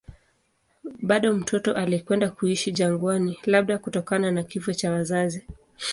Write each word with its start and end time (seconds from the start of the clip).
Bado 1.01 1.33
mtoto 1.33 1.73
alikwenda 1.73 2.29
kuishi 2.29 2.71
jangwani, 2.71 3.39
labda 3.45 3.77
kutokana 3.77 4.31
na 4.31 4.43
kifo 4.43 4.73
cha 4.73 4.91
wazazi. 4.91 5.43